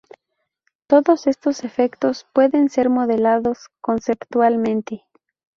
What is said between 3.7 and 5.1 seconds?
conceptualmente.